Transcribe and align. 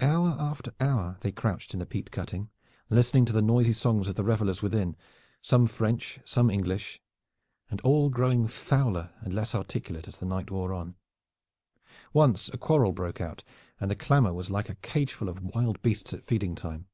Hour 0.00 0.28
after 0.40 0.72
hour 0.80 1.18
they 1.20 1.30
crouched 1.30 1.74
in 1.74 1.80
the 1.80 1.84
peat 1.84 2.10
cutting, 2.10 2.48
listening 2.88 3.26
to 3.26 3.32
the 3.34 3.42
noisy 3.42 3.74
songs 3.74 4.08
of 4.08 4.14
the 4.14 4.24
revelers 4.24 4.62
within, 4.62 4.96
some 5.42 5.66
French, 5.66 6.18
some 6.24 6.48
English, 6.48 6.98
and 7.70 7.78
all 7.82 8.08
growing 8.08 8.46
fouler 8.46 9.12
and 9.20 9.34
less 9.34 9.54
articulate 9.54 10.08
as 10.08 10.16
the 10.16 10.24
night 10.24 10.50
wore 10.50 10.72
on. 10.72 10.94
Once 12.14 12.48
a 12.54 12.56
quarrel 12.56 12.92
broke 12.92 13.20
out 13.20 13.44
and 13.78 13.90
the 13.90 13.96
clamor 13.96 14.32
was 14.32 14.48
like 14.50 14.70
a 14.70 14.76
cageful 14.76 15.28
of 15.28 15.42
wild 15.44 15.82
beasts 15.82 16.14
at 16.14 16.24
feeding 16.24 16.54
time. 16.54 16.86